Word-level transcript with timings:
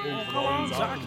Gewoon 0.00 0.68
zaken 0.68 1.00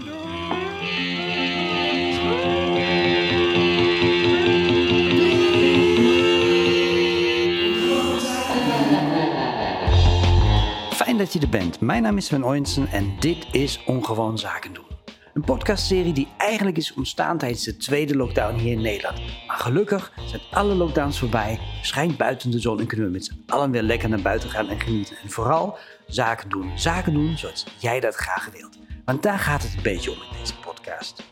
Fijn 10.92 11.18
dat 11.18 11.34
je 11.34 11.40
er 11.40 11.50
bent. 11.50 11.80
Mijn 11.80 12.02
naam 12.02 12.18
is 12.18 12.26
Sven 12.26 12.44
Oinsen 12.44 12.88
en 12.88 13.16
dit 13.20 13.46
is 13.52 13.84
Ongewoon 13.86 14.38
Zaken 14.38 14.74
doen. 14.74 14.86
Een 15.34 15.44
podcastserie 15.44 16.14
die 16.14 16.28
eigenlijk 16.38 16.78
is 16.78 16.94
ontstaan 16.94 17.38
tijdens 17.38 17.64
de 17.64 17.78
tweede 17.78 18.16
lockdown 18.16 18.56
hier 18.56 18.72
in 18.72 18.82
Nederland. 18.82 19.22
Maar 19.48 19.58
gelukkig 19.58 20.14
zijn 20.26 20.42
alle 20.52 20.76
lockdowns 20.76 21.20
voorbij, 21.20 21.60
schijnt 21.82 22.18
buiten 22.18 22.52
de 22.52 22.60
zon 22.60 22.80
en 22.80 22.88
kunnen 22.88 23.06
we 23.06 23.12
met 23.12 23.26
z'n 23.26 23.44
allen 23.48 23.72
weer 23.72 23.82
lekker 23.82 24.10
naar 24.10 24.22
buiten 24.22 24.50
gaan 24.50 24.70
en 24.70 24.80
genieten. 24.80 25.18
En 25.24 25.30
vooral 25.30 25.78
zaken 26.08 26.50
doen. 26.50 26.72
Zaken 26.80 27.14
doen 27.14 27.38
zoals 27.38 27.66
jij 27.80 28.00
dat 28.00 28.16
graag 28.16 28.50
wilt. 28.52 28.83
Want 29.06 29.24
daar 29.24 29.40
gaat 29.40 29.64
het 29.64 29.74
een 29.76 29.84
beetje 29.84 30.12
om 30.12 30.18
in 30.18 30.38
deze 30.40 30.60
podcast. 30.60 31.24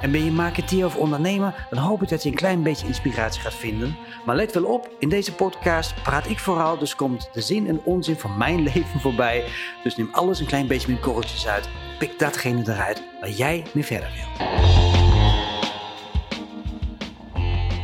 En 0.00 0.10
ben 0.10 0.24
je 0.24 0.30
marketeer 0.30 0.84
of 0.84 0.96
ondernemer, 0.96 1.66
dan 1.70 1.78
hoop 1.78 2.02
ik 2.02 2.08
dat 2.08 2.22
je 2.22 2.28
een 2.28 2.34
klein 2.34 2.62
beetje 2.62 2.86
inspiratie 2.86 3.40
gaat 3.40 3.54
vinden. 3.54 3.96
Maar 4.26 4.36
let 4.36 4.54
wel 4.54 4.64
op, 4.64 4.90
in 4.98 5.08
deze 5.08 5.34
podcast 5.34 6.02
praat 6.02 6.28
ik 6.28 6.38
vooral, 6.38 6.78
dus 6.78 6.94
komt 6.94 7.28
de 7.32 7.40
zin 7.40 7.68
en 7.68 7.80
onzin 7.84 8.16
van 8.16 8.38
mijn 8.38 8.62
leven 8.72 9.00
voorbij. 9.00 9.44
Dus 9.82 9.96
neem 9.96 10.08
alles 10.12 10.40
een 10.40 10.46
klein 10.46 10.66
beetje 10.66 10.92
met 10.92 11.00
korreltjes 11.00 11.46
uit. 11.48 11.68
Pik 11.98 12.18
datgene 12.18 12.62
eruit 12.62 13.02
waar 13.20 13.30
jij 13.30 13.66
mee 13.74 13.84
verder 13.84 14.10
wilt. 14.14 14.50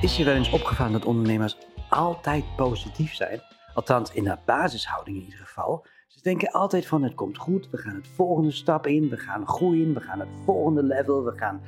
Is 0.02 0.16
je 0.16 0.24
wel 0.24 0.34
eens 0.34 0.50
opgevallen 0.50 0.92
dat 0.92 1.04
ondernemers 1.04 1.56
altijd 1.88 2.44
positief 2.56 3.14
zijn? 3.14 3.42
Althans, 3.74 4.12
in 4.12 4.26
haar 4.26 4.40
basishouding 4.44 5.16
in 5.16 5.22
ieder 5.24 5.38
geval. 5.38 5.86
Ze 6.14 6.22
denken 6.22 6.50
altijd 6.50 6.86
van 6.86 7.02
het 7.02 7.14
komt 7.14 7.38
goed, 7.38 7.70
we 7.70 7.76
gaan 7.76 7.94
het 7.94 8.08
volgende 8.08 8.50
stap 8.50 8.86
in, 8.86 9.08
we 9.08 9.16
gaan 9.16 9.46
groeien, 9.46 9.94
we 9.94 10.00
gaan 10.00 10.20
het 10.20 10.28
volgende 10.44 10.82
level, 10.82 11.24
we 11.24 11.32
gaan 11.36 11.60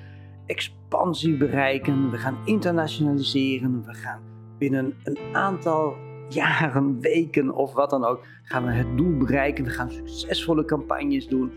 expansie 0.47 1.37
bereiken, 1.37 2.11
we 2.11 2.17
gaan 2.17 2.39
internationaliseren, 2.45 3.85
we 3.87 3.95
gaan 3.95 4.21
binnen 4.59 4.95
een 5.05 5.19
aantal 5.33 5.97
jaren, 6.29 7.01
weken 7.11 7.55
of 7.55 7.73
wat 7.73 7.91
dan 7.91 8.05
ook, 8.05 8.25
gaan 8.43 8.65
we 8.65 8.73
het 8.73 8.97
doel 8.97 9.17
bereiken, 9.17 9.65
we 9.65 9.71
gaan 9.71 9.91
succesvolle 9.91 10.65
campagnes 10.65 11.29
doen. 11.29 11.53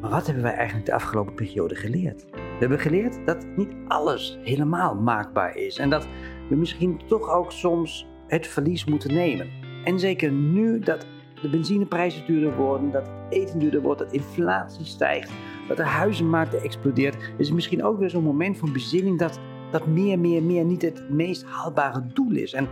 Maar 0.00 0.10
wat 0.10 0.26
hebben 0.26 0.44
wij 0.44 0.54
eigenlijk 0.54 0.86
de 0.86 0.94
afgelopen 0.94 1.34
periode 1.34 1.74
geleerd? 1.74 2.26
We 2.30 2.58
hebben 2.58 2.78
geleerd 2.78 3.26
dat 3.26 3.46
niet 3.56 3.74
alles 3.88 4.38
helemaal 4.42 4.94
maakbaar 4.94 5.56
is 5.56 5.78
en 5.78 5.90
dat 5.90 6.08
we 6.48 6.56
misschien 6.56 7.00
toch 7.06 7.30
ook 7.30 7.52
soms 7.52 8.06
het 8.26 8.46
verlies 8.46 8.84
moeten 8.84 9.14
nemen. 9.14 9.50
En 9.84 9.98
zeker 9.98 10.32
nu 10.32 10.78
dat 10.78 11.06
de 11.46 11.56
benzineprijzen 11.56 12.26
duurder 12.26 12.56
worden, 12.56 12.90
dat 12.90 13.06
het 13.06 13.38
eten 13.38 13.58
duurder 13.58 13.80
wordt, 13.80 13.98
dat 13.98 14.12
inflatie 14.12 14.84
stijgt, 14.84 15.30
dat 15.68 15.76
de 15.76 15.84
huizenmarkt 15.84 16.62
explodeert, 16.62 17.16
is 17.36 17.46
het 17.46 17.54
misschien 17.54 17.84
ook 17.84 17.98
weer 17.98 18.10
zo'n 18.10 18.22
moment 18.22 18.58
van 18.58 18.72
bezinning 18.72 19.18
dat, 19.18 19.40
dat 19.70 19.86
meer, 19.86 20.18
meer, 20.18 20.42
meer 20.42 20.64
niet 20.64 20.82
het 20.82 21.10
meest 21.10 21.44
haalbare 21.44 22.06
doel 22.14 22.32
is. 22.32 22.52
En 22.52 22.68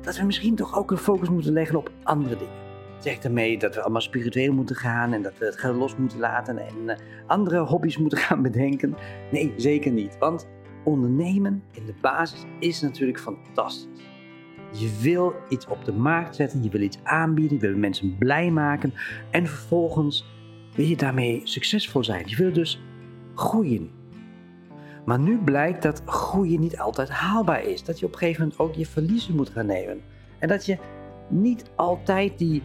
dat 0.00 0.16
we 0.16 0.24
misschien 0.24 0.54
toch 0.54 0.78
ook 0.78 0.90
een 0.90 0.96
focus 0.96 1.28
moeten 1.28 1.52
leggen 1.52 1.78
op 1.78 1.90
andere 2.02 2.36
dingen. 2.36 2.66
Zegt 2.98 3.22
daarmee 3.22 3.58
dat 3.58 3.74
we 3.74 3.80
allemaal 3.80 4.00
spiritueel 4.00 4.52
moeten 4.52 4.76
gaan 4.76 5.12
en 5.12 5.22
dat 5.22 5.38
we 5.38 5.44
het 5.44 5.58
geld 5.58 5.76
los 5.76 5.96
moeten 5.96 6.18
laten 6.18 6.58
en 6.58 6.74
uh, 6.86 6.94
andere 7.26 7.58
hobby's 7.58 7.98
moeten 7.98 8.18
gaan 8.28 8.42
bedenken? 8.42 8.96
Nee, 9.30 9.52
zeker 9.56 9.92
niet. 9.92 10.18
Want 10.18 10.48
ondernemen 10.84 11.62
in 11.72 11.86
de 11.86 11.94
basis 12.00 12.44
is 12.58 12.80
natuurlijk 12.80 13.20
fantastisch. 13.20 14.07
Je 14.72 14.98
wil 15.00 15.34
iets 15.48 15.66
op 15.66 15.84
de 15.84 15.92
markt 15.92 16.36
zetten, 16.36 16.62
je 16.62 16.70
wil 16.70 16.80
iets 16.80 16.98
aanbieden, 17.02 17.58
je 17.60 17.66
wil 17.66 17.76
mensen 17.76 18.18
blij 18.18 18.50
maken 18.50 18.94
en 19.30 19.46
vervolgens 19.46 20.24
wil 20.74 20.86
je 20.86 20.96
daarmee 20.96 21.40
succesvol 21.44 22.04
zijn. 22.04 22.22
Je 22.26 22.36
wil 22.36 22.52
dus 22.52 22.80
groeien. 23.34 23.90
Maar 25.04 25.18
nu 25.18 25.38
blijkt 25.38 25.82
dat 25.82 26.02
groeien 26.06 26.60
niet 26.60 26.78
altijd 26.78 27.08
haalbaar 27.08 27.62
is. 27.62 27.84
Dat 27.84 27.98
je 27.98 28.06
op 28.06 28.12
een 28.12 28.18
gegeven 28.18 28.42
moment 28.42 28.60
ook 28.60 28.74
je 28.74 28.86
verliezen 28.86 29.36
moet 29.36 29.50
gaan 29.50 29.66
nemen. 29.66 30.00
En 30.38 30.48
dat 30.48 30.66
je 30.66 30.78
niet 31.28 31.70
altijd 31.74 32.38
die 32.38 32.62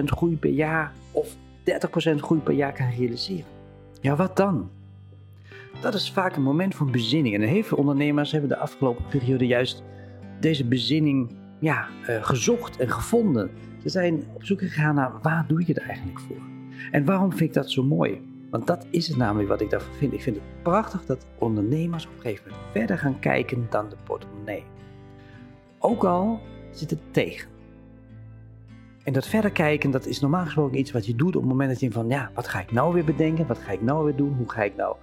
100% 0.00 0.04
groei 0.04 0.36
per 0.36 0.50
jaar 0.50 0.92
of 1.10 1.36
30% 1.36 2.14
groei 2.16 2.40
per 2.40 2.54
jaar 2.54 2.72
kan 2.72 2.90
realiseren. 2.90 3.44
Ja, 4.00 4.16
wat 4.16 4.36
dan? 4.36 4.70
Dat 5.80 5.94
is 5.94 6.10
vaak 6.10 6.36
een 6.36 6.42
moment 6.42 6.74
van 6.74 6.90
bezinning. 6.90 7.34
En 7.34 7.40
heel 7.40 7.62
veel 7.62 7.78
ondernemers 7.78 8.32
hebben 8.32 8.48
de 8.48 8.56
afgelopen 8.56 9.04
periode 9.08 9.46
juist 9.46 9.82
deze 10.40 10.64
bezinning 10.64 11.30
ja, 11.58 11.86
uh, 12.08 12.24
gezocht 12.24 12.76
en 12.76 12.90
gevonden. 12.90 13.50
Ze 13.82 13.88
zijn 13.88 14.24
op 14.32 14.44
zoek 14.44 14.58
gegaan 14.58 14.94
naar 14.94 15.12
waar 15.22 15.44
doe 15.48 15.60
je 15.60 15.72
het 15.72 15.78
eigenlijk 15.78 16.20
voor? 16.20 16.42
En 16.90 17.04
waarom 17.04 17.30
vind 17.30 17.40
ik 17.40 17.52
dat 17.52 17.70
zo 17.70 17.82
mooi? 17.82 18.20
Want 18.50 18.66
dat 18.66 18.86
is 18.90 19.08
het 19.08 19.16
namelijk 19.16 19.48
wat 19.48 19.60
ik 19.60 19.70
daarvan 19.70 19.94
vind. 19.94 20.12
Ik 20.12 20.22
vind 20.22 20.36
het 20.36 20.44
prachtig 20.62 21.04
dat 21.06 21.26
ondernemers 21.38 22.06
op 22.06 22.12
een 22.14 22.20
gegeven 22.20 22.50
moment 22.50 22.70
verder 22.72 22.98
gaan 22.98 23.18
kijken 23.18 23.66
dan 23.70 23.88
de 23.88 23.96
portemonnee. 24.04 24.64
Ook 25.78 26.04
al 26.04 26.40
zit 26.70 26.90
het 26.90 27.00
tegen. 27.10 27.48
En 29.04 29.12
dat 29.12 29.26
verder 29.26 29.50
kijken, 29.50 29.90
dat 29.90 30.06
is 30.06 30.20
normaal 30.20 30.44
gesproken 30.44 30.78
iets 30.78 30.92
wat 30.92 31.06
je 31.06 31.14
doet 31.14 31.36
op 31.36 31.42
het 31.42 31.50
moment 31.50 31.70
dat 31.70 31.80
je 31.80 31.90
van, 31.90 32.08
ja, 32.08 32.30
wat 32.34 32.48
ga 32.48 32.60
ik 32.60 32.72
nou 32.72 32.94
weer 32.94 33.04
bedenken? 33.04 33.46
Wat 33.46 33.58
ga 33.58 33.72
ik 33.72 33.82
nou 33.82 34.04
weer 34.04 34.16
doen? 34.16 34.34
Hoe 34.34 34.50
ga 34.50 34.62
ik 34.62 34.76
nou 34.76 34.96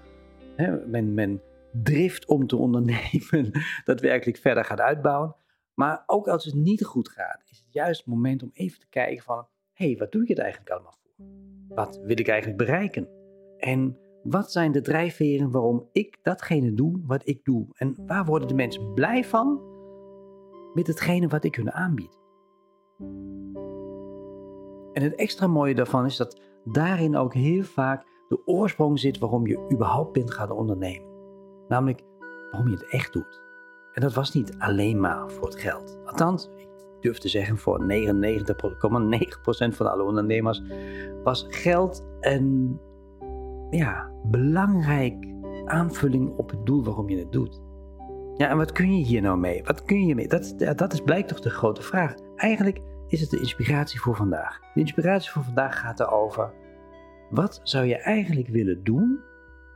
hè, 0.55 0.85
mijn, 0.87 1.13
mijn 1.13 1.39
drift 1.73 2.25
om 2.25 2.47
te 2.47 2.55
ondernemen 2.55 3.51
daadwerkelijk 3.85 4.37
verder 4.37 4.65
gaan 4.65 4.81
uitbouwen? 4.81 5.35
Maar 5.73 6.03
ook 6.05 6.27
als 6.27 6.45
het 6.45 6.53
niet 6.53 6.85
goed 6.85 7.09
gaat, 7.09 7.41
is 7.49 7.57
het 7.57 7.73
juist 7.73 7.99
het 7.99 8.13
moment 8.13 8.43
om 8.43 8.49
even 8.53 8.79
te 8.79 8.89
kijken 8.89 9.23
van, 9.23 9.47
hé, 9.73 9.85
hey, 9.85 9.97
wat 9.97 10.11
doe 10.11 10.21
je 10.21 10.33
het 10.33 10.41
eigenlijk 10.41 10.71
allemaal 10.71 10.95
voor? 11.01 11.25
Wat 11.75 11.99
wil 12.03 12.19
ik 12.19 12.27
eigenlijk 12.27 12.57
bereiken? 12.57 13.07
En 13.57 13.97
wat 14.23 14.51
zijn 14.51 14.71
de 14.71 14.81
drijfveren 14.81 15.51
waarom 15.51 15.89
ik 15.91 16.19
datgene 16.21 16.73
doe 16.73 17.01
wat 17.05 17.27
ik 17.27 17.43
doe? 17.43 17.67
En 17.73 17.95
waar 18.05 18.25
worden 18.25 18.47
de 18.47 18.53
mensen 18.53 18.93
blij 18.93 19.23
van 19.23 19.61
met 20.73 20.87
hetgene 20.87 21.27
wat 21.27 21.43
ik 21.43 21.55
hun 21.55 21.71
aanbied? 21.71 22.19
En 24.93 25.03
het 25.03 25.15
extra 25.15 25.47
mooie 25.47 25.75
daarvan 25.75 26.05
is 26.05 26.17
dat 26.17 26.41
daarin 26.63 27.15
ook 27.15 27.33
heel 27.33 27.63
vaak 27.63 28.05
de 28.27 28.41
oorsprong 28.45 28.99
zit 28.99 29.17
waarom 29.17 29.47
je 29.47 29.67
überhaupt 29.73 30.11
bent 30.11 30.33
gaan 30.33 30.51
ondernemen. 30.51 31.10
Namelijk 31.71 32.01
waarom 32.51 32.69
je 32.69 32.75
het 32.75 32.89
echt 32.89 33.13
doet. 33.13 33.41
En 33.93 34.01
dat 34.01 34.13
was 34.13 34.33
niet 34.33 34.55
alleen 34.57 34.99
maar 34.99 35.29
voor 35.29 35.47
het 35.47 35.59
geld. 35.59 35.99
Althans, 36.05 36.49
ik 36.57 36.67
durf 36.99 37.17
te 37.17 37.27
zeggen 37.27 37.57
voor 37.57 37.79
99,9% 37.81 37.85
van 39.75 39.91
alle 39.91 40.03
ondernemers 40.03 40.61
was 41.23 41.45
geld 41.49 42.05
een 42.19 42.79
ja, 43.69 44.11
belangrijk 44.23 45.27
aanvulling 45.65 46.37
op 46.37 46.49
het 46.49 46.65
doel 46.65 46.83
waarom 46.83 47.09
je 47.09 47.17
het 47.17 47.31
doet. 47.31 47.61
Ja, 48.35 48.49
en 48.49 48.57
wat 48.57 48.71
kun 48.71 48.97
je 48.97 49.05
hier 49.05 49.21
nou 49.21 49.37
mee? 49.37 49.63
Wat 49.63 49.83
kun 49.83 50.05
je 50.05 50.15
mee? 50.15 50.27
Dat, 50.27 50.55
dat 50.75 50.93
is 50.93 51.01
blijkt 51.01 51.27
toch 51.27 51.39
de 51.39 51.49
grote 51.49 51.81
vraag. 51.81 52.13
Eigenlijk 52.35 52.79
is 53.07 53.21
het 53.21 53.29
de 53.29 53.39
inspiratie 53.39 53.99
voor 53.99 54.15
vandaag. 54.15 54.59
De 54.73 54.79
inspiratie 54.79 55.31
voor 55.31 55.43
vandaag 55.43 55.79
gaat 55.79 55.99
erover. 55.99 56.53
Wat 57.29 57.59
zou 57.63 57.85
je 57.85 57.97
eigenlijk 57.97 58.47
willen 58.47 58.83
doen 58.83 59.19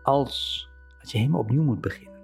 als, 0.03 0.69
als 1.05 1.13
je 1.13 1.19
helemaal 1.19 1.41
opnieuw 1.41 1.63
moet 1.63 1.81
beginnen? 1.81 2.21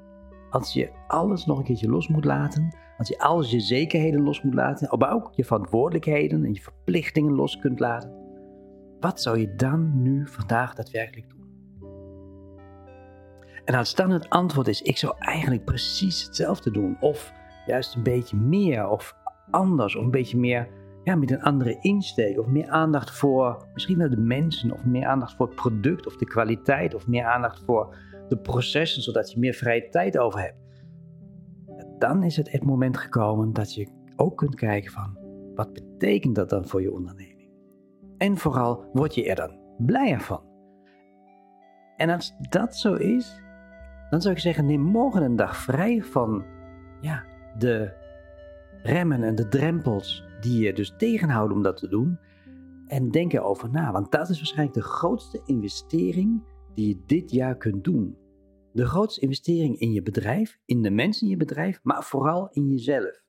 Als 0.50 0.74
je 0.74 0.92
alles 1.08 1.46
nog 1.46 1.58
een 1.58 1.64
keertje 1.64 1.90
los 1.90 2.08
moet 2.08 2.26
laten. 2.26 2.76
Als 2.98 3.08
je 3.08 3.20
al 3.20 3.44
je 3.44 3.60
zekerheden 3.60 4.22
los 4.22 4.42
moet 4.42 4.54
laten. 4.54 5.00
Maar 5.00 5.14
ook 5.14 5.32
je 5.34 5.46
verantwoordelijkheden 5.46 6.46
en 6.46 6.54
je 6.54 6.62
verplichtingen 6.62 7.34
los 7.34 7.60
kunt 7.60 7.80
laten. 7.80 8.14
Wat 9.00 9.22
zou 9.22 9.40
je 9.40 9.56
dan 9.56 10.02
nu 10.02 10.28
vandaag 10.28 10.74
daadwerkelijk 10.74 11.30
doen? 11.30 11.40
En 13.66 13.76
als 13.76 13.96
dan 13.96 14.10
het 14.10 14.30
antwoord 14.30 14.68
is, 14.68 14.82
ik 14.82 14.98
zou 14.98 15.16
eigenlijk 15.20 15.66
precies 15.66 16.24
hetzelfde 16.24 16.72
doen. 16.72 16.98
Of 17.00 17.34
juist 17.66 17.96
een 17.96 18.04
beetje 18.04 18.38
meer 18.38 18.88
of 18.88 19.16
anders. 19.52 19.96
Of 19.96 20.04
een 20.04 20.12
beetje 20.12 20.38
meer 20.38 20.68
ja, 21.04 21.16
met 21.16 21.32
een 21.32 21.42
andere 21.42 21.78
insteek. 21.82 22.40
Of 22.40 22.48
meer 22.48 22.70
aandacht 22.70 23.12
voor 23.12 23.68
misschien 23.74 23.98
wel 23.98 24.10
de 24.10 24.18
mensen. 24.18 24.72
Of 24.72 24.86
meer 24.86 25.06
aandacht 25.06 25.36
voor 25.36 25.46
het 25.46 25.56
product 25.56 26.08
of 26.08 26.18
de 26.18 26.26
kwaliteit. 26.26 26.94
Of 26.96 27.08
meer 27.08 27.26
aandacht 27.26 27.64
voor 27.66 27.96
de 28.32 28.38
processen, 28.38 29.02
zodat 29.02 29.32
je 29.32 29.40
meer 29.40 29.54
vrije 29.54 29.90
tijd 29.90 30.18
over 30.18 30.40
hebt. 30.40 30.58
Dan 31.98 32.24
is 32.24 32.38
het 32.38 32.52
het 32.52 32.64
moment 32.64 32.98
gekomen 32.98 33.54
dat 33.54 33.74
je 33.74 33.88
ook 34.16 34.38
kunt 34.38 34.56
kijken 34.56 34.92
van, 34.92 35.18
wat 35.56 35.74
betekent 35.74 36.36
dat 36.36 36.50
dan 36.50 36.68
voor 36.68 36.82
je 36.82 36.94
onderneming? 36.94 37.50
En 38.18 38.38
vooral, 38.38 38.90
word 38.94 39.16
je 39.16 39.30
er 39.30 39.36
dan 39.36 39.60
blijer 39.78 40.22
van? 40.22 40.42
En 41.98 42.10
als 42.10 42.36
dat 42.50 42.76
zo 42.76 42.94
is, 42.94 43.42
dan 44.10 44.22
zou 44.22 44.34
ik 44.34 44.40
zeggen, 44.40 44.66
neem 44.66 44.82
morgen 44.82 45.24
een 45.24 45.36
dag 45.36 45.58
vrij 45.58 46.04
van 46.04 46.46
ja, 47.02 47.24
de 47.58 47.94
remmen 48.84 49.24
en 49.24 49.36
de 49.36 49.48
drempels 49.48 50.26
die 50.40 50.64
je 50.64 50.74
dus 50.74 50.94
tegenhouden 50.98 51.58
om 51.58 51.64
dat 51.64 51.78
te 51.78 51.88
doen. 51.88 52.20
En 52.88 53.12
denk 53.12 53.34
erover 53.34 53.70
na, 53.70 53.92
want 53.92 54.12
dat 54.12 54.30
is 54.30 54.38
waarschijnlijk 54.38 54.78
de 54.78 54.84
grootste 54.84 55.42
investering 55.46 56.44
die 56.74 56.88
je 56.88 57.04
dit 57.06 57.32
jaar 57.32 57.58
kunt 57.58 57.84
doen. 57.84 58.20
De 58.74 58.86
grootste 58.86 59.22
investering 59.22 59.80
in 59.80 59.92
je 59.92 60.02
bedrijf, 60.02 60.60
in 60.66 60.82
de 60.82 60.90
mensen 60.90 61.24
in 61.24 61.30
je 61.30 61.38
bedrijf, 61.38 61.80
maar 61.84 62.04
vooral 62.04 62.50
in 62.52 62.70
jezelf. 62.70 63.24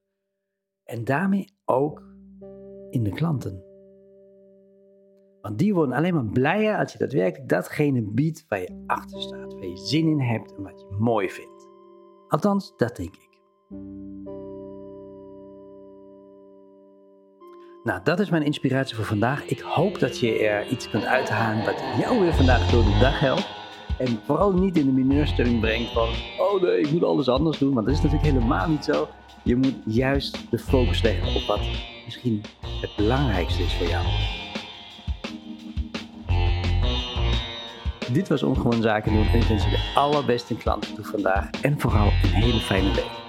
En 0.85 1.05
daarmee 1.05 1.55
ook 1.65 2.03
in 2.91 3.03
de 3.03 3.11
klanten. 3.11 3.65
Want 5.41 5.59
die 5.59 5.75
worden 5.75 5.97
alleen 5.97 6.15
maar 6.15 6.27
blijer 6.27 6.79
als 6.79 6.93
je 6.93 6.99
daadwerkelijk 6.99 7.49
datgene 7.49 8.03
biedt 8.03 8.45
waar 8.49 8.61
je 8.61 8.85
achter 8.87 9.23
staat, 9.23 9.53
waar 9.53 9.67
je 9.67 9.77
zin 9.77 10.07
in 10.07 10.21
hebt 10.21 10.55
en 10.55 10.63
wat 10.63 10.81
je 10.81 10.97
mooi 10.99 11.31
vindt. 11.31 11.69
Althans, 12.29 12.73
dat 12.77 12.97
denk 12.97 13.15
ik. 13.15 13.31
Nou, 17.83 18.03
dat 18.03 18.21
is 18.21 18.31
mijn 18.31 18.43
inspiratie 18.43 18.97
voor 18.97 19.05
vandaag. 19.05 19.47
Ik 19.47 19.61
hoop 19.61 19.99
dat 19.99 20.19
je 20.19 20.39
er 20.39 20.69
iets 20.69 20.91
kunt 20.91 21.05
uithalen 21.05 21.65
wat 21.65 21.81
jou 21.99 22.21
weer 22.21 22.35
vandaag 22.35 22.71
door 22.71 22.85
de 22.85 22.99
dag 23.01 23.21
helpt. 23.21 23.62
En 24.05 24.21
vooral 24.25 24.53
niet 24.53 24.77
in 24.77 24.87
de 24.87 24.93
mineurstelling 24.93 25.61
brengt 25.61 25.93
van, 25.93 26.09
oh 26.39 26.63
nee, 26.63 26.81
ik 26.81 26.91
moet 26.91 27.05
alles 27.05 27.29
anders 27.29 27.59
doen. 27.59 27.75
Want 27.75 27.87
dat 27.87 27.95
is 27.95 28.03
natuurlijk 28.03 28.33
helemaal 28.33 28.69
niet 28.69 28.85
zo. 28.85 29.09
Je 29.43 29.57
moet 29.57 29.75
juist 29.85 30.51
de 30.51 30.59
focus 30.59 31.03
leggen 31.03 31.35
op 31.35 31.47
wat 31.47 31.61
misschien 32.05 32.43
het 32.81 32.91
belangrijkste 32.97 33.63
is 33.63 33.75
voor 33.75 33.87
jou. 33.87 34.05
Dit 38.13 38.29
was 38.29 38.43
Ongewoon 38.43 38.83
Zaken 38.83 39.13
doen 39.13 39.27
en 39.27 39.41
ik 39.41 39.47
wens 39.47 39.65
de 39.65 39.93
allerbeste 39.95 40.57
klanten 40.57 40.95
toe 40.95 41.05
vandaag. 41.05 41.51
En 41.51 41.81
vooral 41.81 42.07
een 42.07 42.29
hele 42.29 42.61
fijne 42.61 42.93
week. 42.95 43.22